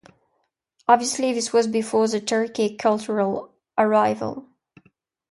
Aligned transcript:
Obviously, 0.87 1.31
this 1.31 1.53
was 1.53 1.67
before 1.67 2.07
the 2.07 2.19
Turkic 2.19 2.79
cultural 2.79 3.53
arrival. 3.77 4.47